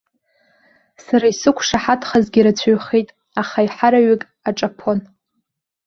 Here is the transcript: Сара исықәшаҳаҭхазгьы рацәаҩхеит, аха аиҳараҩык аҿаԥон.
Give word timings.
Сара 1.05 1.27
исықәшаҳаҭхазгьы 1.31 2.41
рацәаҩхеит, 2.45 3.09
аха 3.41 3.57
аиҳараҩык 3.61 4.21
аҿаԥон. 4.49 4.99